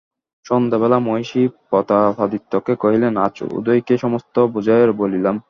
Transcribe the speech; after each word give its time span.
সন্ধ্যাবেলা 0.45 0.97
মহিষী 0.99 1.41
প্রতাপাদিত্যকে 1.69 2.73
কহিলেন 2.75 3.13
আজ 3.17 3.35
উদয়কে 3.51 3.95
সমস্ত 3.97 4.35
বুঝাইয়া 4.53 4.93
বলিলাম। 4.93 5.35